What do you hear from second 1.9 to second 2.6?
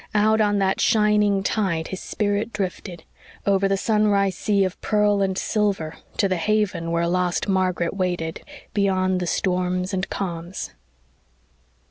spirit